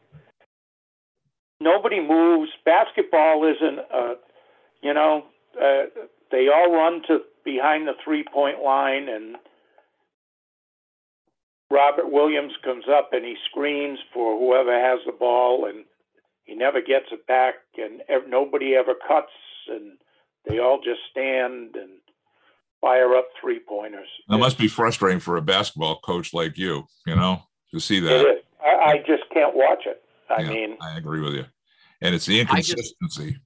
[1.65, 2.51] nobody moves.
[2.65, 4.15] Basketball isn't, uh,
[4.83, 5.25] you know,
[5.61, 5.85] uh,
[6.31, 9.37] they all run to behind the three point line, and
[11.71, 15.85] Robert Williams comes up and he screens for whoever has the ball, and
[16.45, 19.33] he never gets it back, and ev- nobody ever cuts,
[19.69, 19.93] and
[20.47, 21.91] they all just stand and
[22.81, 24.09] fire up three pointers.
[24.29, 28.21] That must be frustrating for a basketball coach like you, you know, to see that.
[28.21, 28.45] It is.
[28.63, 30.03] I, I just can't watch it.
[30.31, 31.45] I yeah, mean, I agree with you
[32.05, 33.31] and it's the inconsistency.
[33.31, 33.41] Just,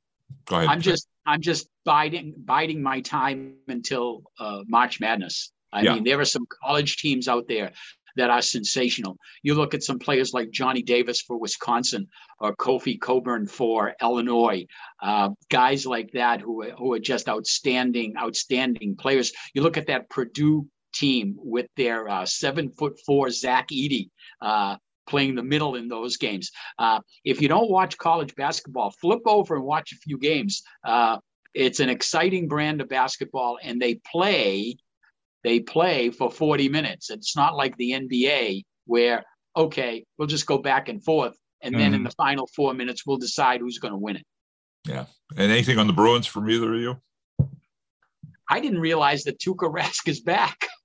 [0.46, 0.68] Go ahead.
[0.68, 5.52] I'm just I'm just biding biding my time until uh, March Madness.
[5.72, 5.94] I yeah.
[5.94, 7.72] mean, there are some college teams out there
[8.16, 9.16] that are sensational.
[9.42, 12.08] You look at some players like Johnny Davis for Wisconsin
[12.40, 14.66] or Kofi Cockburn for Illinois,
[15.00, 19.32] uh, guys like that who, who are just outstanding, outstanding players.
[19.54, 24.08] You look at that Purdue team with their uh, seven foot four Zach Edey,
[24.40, 24.76] uh,
[25.08, 26.50] playing the middle in those games.
[26.78, 30.62] Uh, if you don't watch college basketball, flip over and watch a few games.
[30.84, 31.18] Uh,
[31.54, 34.76] it's an exciting brand of basketball, and they play.
[35.44, 37.10] They play for 40 minutes.
[37.10, 39.24] It's not like the NBA where
[39.56, 41.86] okay, we'll just go back and forth, and then mm.
[41.86, 42.04] in mm-hmm.
[42.04, 44.26] the final four minutes we'll decide who's going to win it.
[44.86, 45.06] Yeah.
[45.36, 46.96] And anything on the Bruins from either of you?
[48.50, 50.66] I didn't realize that Tuukka Rask is back.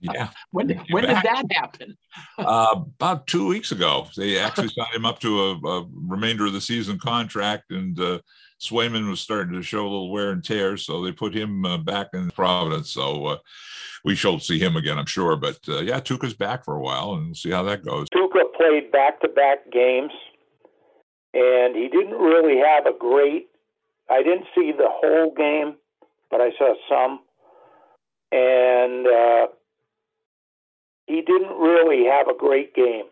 [0.00, 0.30] Yeah.
[0.50, 1.96] when did, when did that happen?
[2.38, 4.08] uh, about two weeks ago.
[4.16, 8.20] They actually signed him up to a, a, remainder of the season contract, and uh,
[8.60, 11.78] Swayman was starting to show a little wear and tear, so they put him uh,
[11.78, 12.90] back in Providence.
[12.90, 13.38] So uh,
[14.04, 15.36] we shall see him again, I'm sure.
[15.36, 18.08] But uh, yeah, Tuukka's back for a while, and we'll see how that goes.
[18.14, 20.12] Tuukka played back-to-back games
[21.34, 23.48] and he didn't really have a great.
[24.10, 25.76] I didn't see the whole game,
[26.30, 27.20] but I saw some,
[28.32, 29.46] and uh,
[31.10, 33.06] he didn't really have a great game.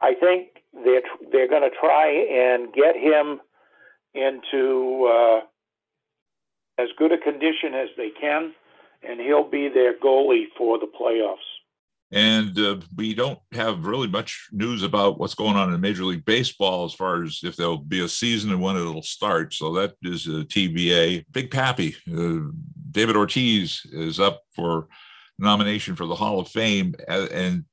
[0.00, 0.48] I think
[0.84, 3.40] they're they're going to try and get him
[4.14, 5.40] into uh,
[6.80, 8.52] as good a condition as they can,
[9.02, 11.36] and he'll be their goalie for the playoffs.
[12.12, 16.24] And uh, we don't have really much news about what's going on in Major League
[16.24, 19.54] Baseball as far as if there'll be a season and when it'll start.
[19.54, 21.26] So that is a TBA.
[21.30, 22.50] Big Papi, uh,
[22.90, 24.88] David Ortiz is up for
[25.40, 26.94] nomination for the Hall of Fame.
[27.08, 27.64] And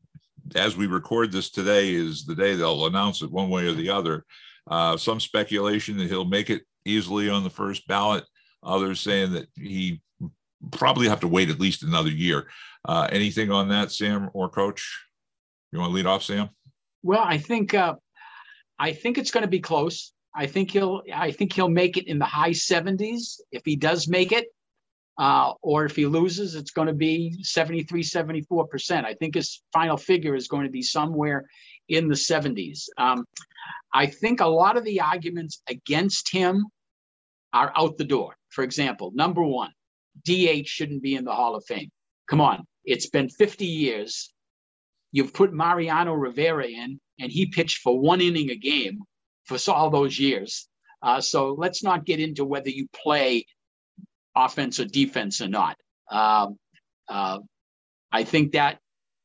[0.56, 3.90] as we record this today, is the day they'll announce it one way or the
[3.90, 4.26] other.
[4.70, 8.24] Uh, some speculation that he'll make it easily on the first ballot.
[8.64, 10.02] Others saying that he
[10.72, 12.48] probably have to wait at least another year.
[12.86, 15.06] Uh, anything on that, Sam or Coach?
[15.72, 16.50] You want to lead off, Sam?
[17.04, 17.96] Well, I think uh,
[18.80, 20.14] I think it's going to be close.
[20.36, 24.08] I think he'll I think he'll make it in the high 70s if he does
[24.08, 24.48] make it.
[25.18, 29.04] Uh, or if he loses, it's going to be 73, 74%.
[29.04, 31.48] I think his final figure is going to be somewhere
[31.90, 32.86] in the 70s.
[32.98, 33.26] Um,
[33.94, 36.66] I think a lot of the arguments against him
[37.54, 38.36] are out the door.
[38.50, 39.72] For example, number one,
[40.26, 41.90] DH shouldn't be in the Hall of Fame.
[42.30, 44.34] Come on, it's been 50 years.
[45.12, 49.00] You've put Mariano Rivera in, and he pitched for one inning a game
[49.46, 50.68] for all those years.
[51.02, 53.46] Uh, so let's not get into whether you play
[54.46, 55.78] offense or defense or not.
[56.12, 56.58] Um,
[57.10, 57.40] uh,
[58.12, 58.80] I think that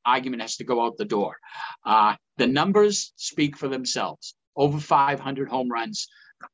[0.04, 1.36] argument has to go out the door.
[1.84, 4.34] Uh, the numbers speak for themselves.
[4.56, 6.08] Over 500 home runs,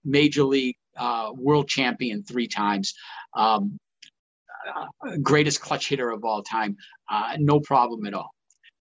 [0.05, 2.94] major league uh, world champion three times.
[3.35, 3.79] Um,
[4.77, 6.77] uh, greatest clutch hitter of all time.
[7.11, 8.31] Uh, no problem at all.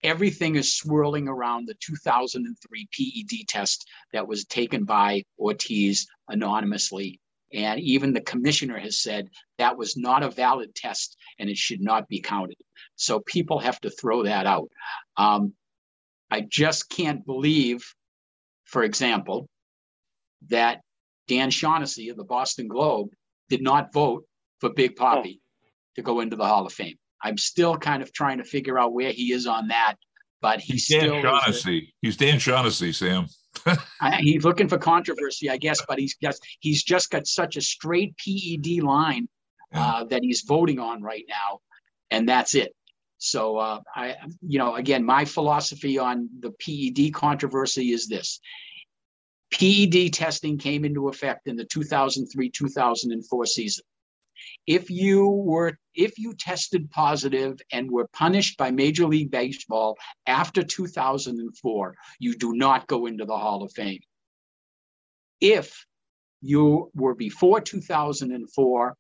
[0.04, 7.20] Everything is swirling around the 2003 PED test that was taken by Ortiz anonymously.
[7.54, 11.82] And even the commissioner has said that was not a valid test and it should
[11.82, 12.58] not be counted.
[12.96, 14.70] So people have to throw that out.
[15.16, 15.54] Um,
[16.30, 17.86] I just can't believe,
[18.66, 19.48] for example,
[20.50, 20.82] that
[21.28, 23.10] Dan Shaughnessy of the Boston Globe
[23.50, 24.26] did not vote
[24.60, 25.40] for Big Papi
[25.96, 26.98] to go into the Hall of Fame.
[27.24, 29.96] I'm still kind of trying to figure out where he is on that,
[30.42, 31.94] but he's, he's Dan Shaughnessy.
[32.02, 33.28] he's Dan Shaughnessy, Sam.
[34.02, 37.62] I, he's looking for controversy, I guess, but he's just he's just got such a
[37.62, 39.28] straight PED line
[39.74, 41.60] uh, that he's voting on right now,
[42.12, 42.74] and that's it.
[43.20, 48.40] So uh, I, you know, again, my philosophy on the PED controversy is this:
[49.52, 53.84] PED testing came into effect in the 2003-2004 season
[54.68, 60.62] if you were if you tested positive and were punished by major league baseball after
[60.62, 64.02] 2004 you do not go into the hall of fame.
[65.40, 65.86] If
[66.42, 68.96] you were before 2004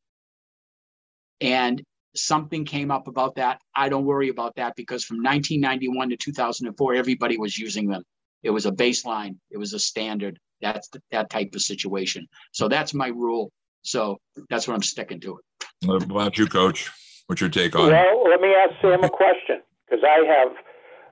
[1.41, 1.83] and
[2.15, 6.95] something came up about that i don't worry about that because from 1991 to 2004
[6.95, 8.01] everybody was using them.
[8.41, 9.35] It was a baseline.
[9.51, 10.39] It was a standard.
[10.61, 12.27] That's that type of situation.
[12.53, 13.51] So that's my rule.
[13.81, 14.17] So
[14.49, 15.39] that's what i'm sticking to
[15.85, 16.91] what about you, Coach?
[17.27, 20.51] What's your take on well, let me ask Sam a question because I have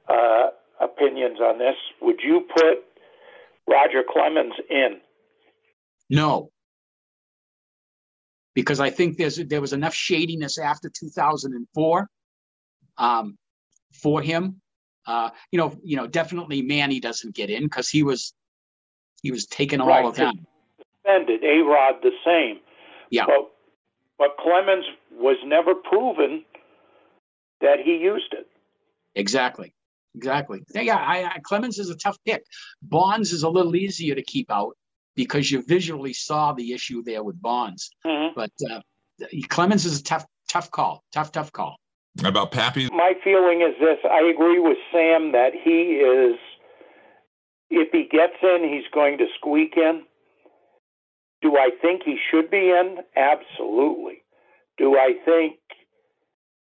[0.07, 1.75] uh, opinions on this.
[2.01, 2.83] Would you put
[3.67, 5.01] Roger Clemens in?
[6.09, 6.51] No,
[8.55, 12.07] because I think there's there was enough shadiness after 2004
[12.97, 13.37] um,
[13.93, 14.61] for him.
[15.05, 18.33] Uh, you know, you know, definitely Manny doesn't get in because he was
[19.21, 20.45] he was taken all the time.
[20.77, 21.43] Suspended.
[21.43, 22.59] A Rod the same.
[23.11, 23.25] Yeah.
[23.27, 23.51] But
[24.17, 26.43] but Clemens was never proven
[27.61, 28.47] that he used it.
[29.15, 29.73] Exactly.
[30.15, 30.61] Exactly.
[30.73, 32.43] Yeah, I, I, Clemens is a tough pick.
[32.81, 34.77] Bonds is a little easier to keep out
[35.15, 37.89] because you visually saw the issue there with Bonds.
[38.05, 38.33] Mm-hmm.
[38.35, 38.79] But uh,
[39.49, 41.03] Clemens is a tough, tough call.
[41.11, 41.75] Tough, tough call.
[42.23, 42.89] About Papi?
[42.91, 46.37] My feeling is this: I agree with Sam that he is.
[47.69, 50.03] If he gets in, he's going to squeak in.
[51.45, 52.97] Do I think he should be in?
[53.15, 54.23] Absolutely.
[54.79, 55.57] Do I think,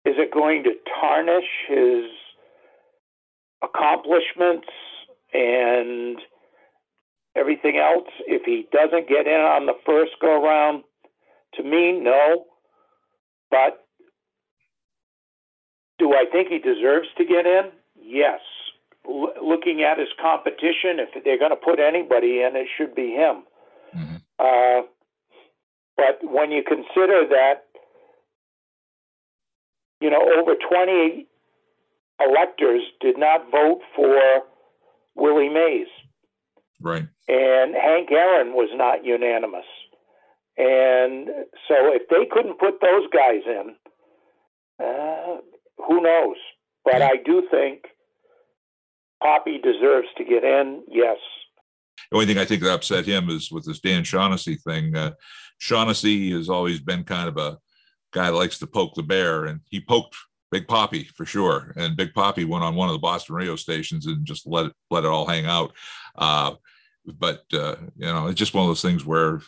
[0.04, 2.10] is it going to tarnish his
[3.62, 4.66] accomplishments
[5.32, 6.18] and
[7.36, 10.82] everything else if he doesn't get in on the first go round?
[11.54, 12.46] To me, no.
[13.52, 13.86] But
[16.00, 17.70] do I think he deserves to get in?
[18.02, 18.40] Yes.
[19.06, 23.12] L- looking at his competition, if they're going to put anybody in, it should be
[23.12, 23.44] him.
[24.42, 24.82] Uh,
[25.96, 27.64] but when you consider that,
[30.00, 31.26] you know, over 20
[32.20, 34.42] electors did not vote for
[35.14, 35.86] Willie Mays.
[36.80, 37.06] Right.
[37.28, 39.66] And Hank Aaron was not unanimous.
[40.56, 41.28] And
[41.68, 43.74] so if they couldn't put those guys in,
[44.84, 45.36] uh,
[45.86, 46.36] who knows?
[46.84, 47.84] But I do think
[49.22, 50.82] Papi deserves to get in.
[50.88, 51.18] Yes.
[52.12, 54.94] The only thing I think that upset him is with this Dan Shaughnessy thing.
[54.94, 55.12] Uh,
[55.56, 57.56] Shaughnessy has always been kind of a
[58.12, 60.14] guy that likes to poke the bear, and he poked
[60.50, 61.72] Big Papi for sure.
[61.74, 64.72] And Big Papi went on one of the Boston radio stations and just let it,
[64.90, 65.72] let it all hang out.
[66.14, 66.56] Uh,
[67.06, 69.40] but uh, you know, it's just one of those things where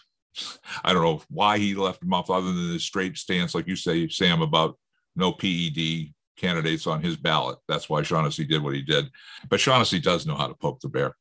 [0.83, 3.77] I don't know why he left him off, other than his straight stance, like you
[3.77, 4.79] say, Sam, about
[5.17, 7.59] no PED candidates on his ballot.
[7.69, 9.11] That's why Shaughnessy did what he did.
[9.49, 11.17] But Shaughnessy does know how to poke the bear.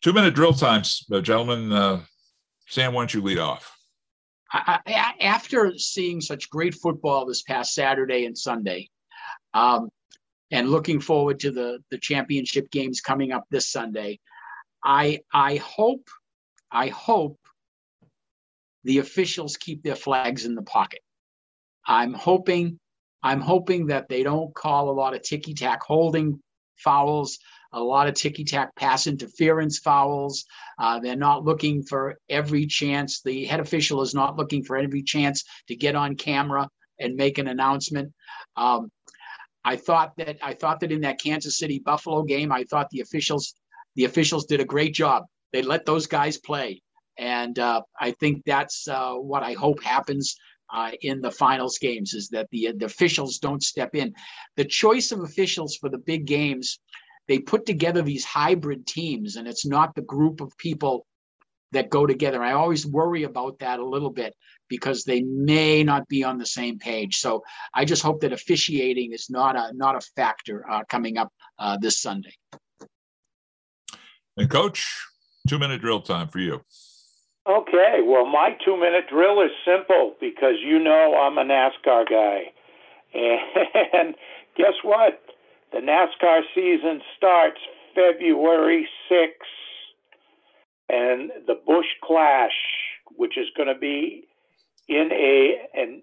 [0.00, 1.72] Two minute drill times, uh, gentlemen.
[1.72, 2.00] Uh,
[2.68, 3.76] Sam, why don't you lead off?
[4.52, 8.88] I, I, after seeing such great football this past Saturday and Sunday,
[9.54, 9.90] um,
[10.50, 14.18] and looking forward to the the championship games coming up this Sunday,
[14.84, 16.08] I I hope
[16.72, 17.38] I hope
[18.82, 21.00] the officials keep their flags in the pocket.
[21.86, 22.79] I'm hoping
[23.22, 26.40] I'm hoping that they don't call a lot of ticky tack holding
[26.76, 27.38] fouls,
[27.72, 30.44] a lot of ticky tack pass interference fouls.
[30.78, 33.20] Uh, they're not looking for every chance.
[33.22, 36.68] The head official is not looking for every chance to get on camera
[36.98, 38.12] and make an announcement.
[38.56, 38.90] Um,
[39.64, 43.00] I thought that I thought that in that Kansas City Buffalo game, I thought the
[43.00, 43.54] officials
[43.96, 45.24] the officials did a great job.
[45.52, 46.82] They let those guys play,
[47.18, 50.36] and uh, I think that's uh, what I hope happens
[50.72, 54.14] uh, in the finals games is that the, the officials don't step in.
[54.56, 56.78] The choice of officials for the big games,
[57.28, 61.06] they put together these hybrid teams, and it's not the group of people
[61.72, 62.42] that go together.
[62.42, 64.34] I always worry about that a little bit
[64.68, 67.18] because they may not be on the same page.
[67.18, 67.42] So
[67.74, 71.76] I just hope that officiating is not a not a factor uh, coming up uh,
[71.80, 72.34] this Sunday.
[74.36, 75.06] And coach,
[75.48, 76.62] two minute drill time for you.
[77.48, 82.52] Okay, well, my two minute drill is simple because you know I'm a NASCAR guy.
[83.14, 84.14] And
[84.56, 85.22] guess what?
[85.72, 87.58] The NASCAR season starts
[87.94, 89.28] February 6th.
[90.90, 92.50] And the Busch Clash,
[93.16, 94.26] which is going to be
[94.88, 96.02] in a an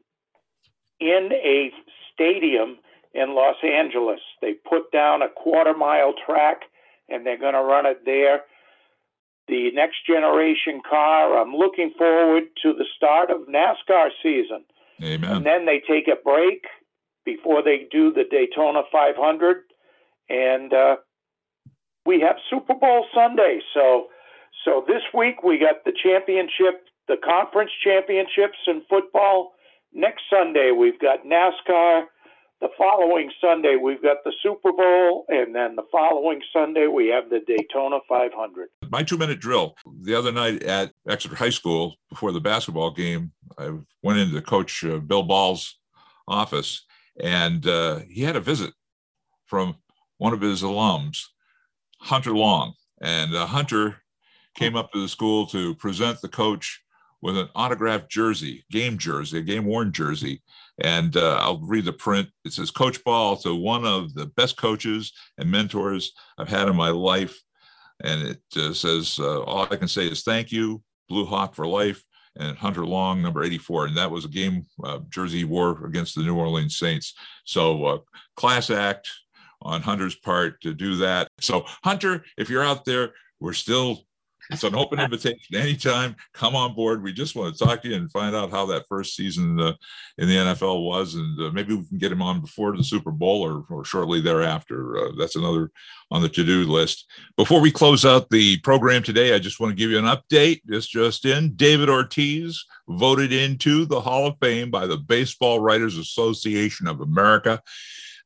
[1.00, 1.72] in a
[2.14, 2.78] stadium
[3.14, 4.22] in Los Angeles.
[4.42, 6.62] They put down a quarter mile track
[7.10, 8.42] and they're going to run it there
[9.48, 11.40] the next generation car.
[11.40, 14.66] I'm looking forward to the start of NASCAR season.
[15.02, 15.38] Amen.
[15.38, 16.66] And then they take a break
[17.26, 19.58] before they do the Daytona 500,
[20.30, 20.96] and uh,
[22.06, 23.60] we have Super Bowl Sunday.
[23.74, 24.08] So,
[24.64, 29.54] so this week we got the championship, the conference championships in football.
[29.94, 32.06] Next Sunday we've got NASCAR
[32.60, 37.30] the following Sunday, we've got the Super Bowl, and then the following Sunday, we have
[37.30, 38.70] the Daytona 500.
[38.90, 43.32] My two minute drill the other night at Exeter High School before the basketball game,
[43.58, 45.78] I went into Coach uh, Bill Ball's
[46.28, 46.86] office,
[47.22, 48.74] and uh, he had a visit
[49.46, 49.76] from
[50.18, 51.26] one of his alums,
[52.00, 52.74] Hunter Long.
[53.02, 53.98] And uh, Hunter
[54.56, 56.82] came up to the school to present the coach
[57.22, 60.42] with an autographed jersey, game jersey, a game worn jersey.
[60.84, 62.30] And uh, I'll read the print.
[62.46, 66.76] It says, Coach Ball to one of the best coaches and mentors I've had in
[66.76, 67.40] my life.
[68.04, 71.66] And it uh, says, uh, all I can say is thank you, Blue Hawk for
[71.66, 72.04] life,
[72.36, 73.88] and Hunter Long, number 84.
[73.88, 77.16] And that was a game uh, jersey wore against the New Orleans Saints.
[77.46, 77.98] So, uh,
[78.36, 79.10] class act
[79.64, 81.28] on Hunter's part to do that.
[81.40, 84.04] So, Hunter, if you're out there, we're still
[84.52, 86.16] it's an open invitation anytime.
[86.34, 87.04] Come on board.
[87.04, 89.74] We just want to talk to you and find out how that first season uh,
[90.18, 93.12] in the NFL was, and uh, maybe we can get him on before the Super
[93.12, 94.98] Bowl or, or shortly thereafter.
[94.98, 95.72] Uh, that's another
[96.10, 97.06] on the to-do list.
[97.36, 100.62] Before we close out the program today, I just want to give you an update.
[100.66, 105.98] This just in: David Ortiz voted into the Hall of Fame by the Baseball Writers
[105.98, 107.62] Association of America.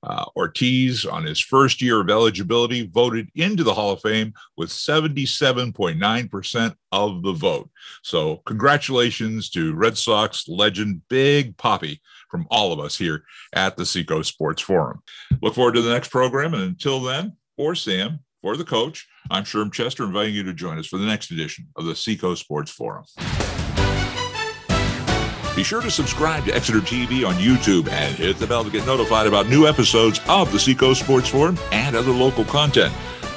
[0.04, 4.70] Uh, Ortiz, on his first year of eligibility, voted into the Hall of Fame with
[4.70, 7.70] 77.9% of the vote.
[8.04, 11.99] So, congratulations to Red Sox legend Big Papi
[12.30, 13.24] from all of us here
[13.54, 15.02] at the Seacoast Sports Forum.
[15.41, 16.54] Look forward to the next program.
[16.54, 20.80] And until then, for Sam, for the coach, I'm Sherm Chester, inviting you to join
[20.80, 23.06] us for the next edition of the Seacoast Sports Forum.
[25.62, 28.84] Be sure to subscribe to Exeter TV on YouTube and hit the bell to get
[28.88, 32.91] notified about new episodes of the Seacoast Sports Forum and other local content.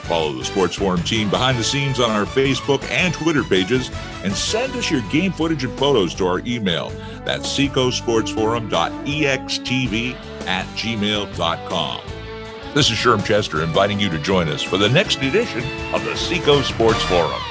[0.04, 3.90] Follow the Sports Forum team behind the scenes on our Facebook and Twitter pages
[4.22, 6.88] and send us your game footage and photos to our email.
[7.26, 10.14] That's seacoastsportsforum.extv
[10.46, 12.00] at gmail.com.
[12.72, 15.62] This is Sherm Chester inviting you to join us for the next edition
[15.94, 17.42] of the Seacoast Sports Forum.